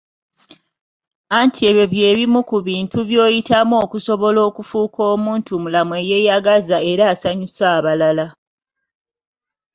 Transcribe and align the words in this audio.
Anti 1.39 1.61
ebyo 1.69 1.85
bye 1.93 2.09
bimu 2.17 2.41
ku 2.49 2.57
bintu 2.67 2.97
by'oyitamu 3.09 3.75
okusobala 3.85 4.39
okufuuka 4.49 4.99
omuntumulamu 5.13 5.93
eyeeyagaza 6.01 6.77
era 6.91 7.03
asanyusa 7.13 7.63
abalala. 7.77 8.25